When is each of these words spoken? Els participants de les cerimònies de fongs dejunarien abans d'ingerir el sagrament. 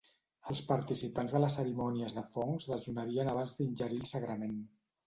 Els 0.53 0.61
participants 0.69 1.35
de 1.35 1.41
les 1.43 1.59
cerimònies 1.61 2.17
de 2.17 2.25
fongs 2.39 2.67
dejunarien 2.73 3.35
abans 3.37 3.59
d'ingerir 3.61 4.05
el 4.07 4.15
sagrament. 4.17 4.63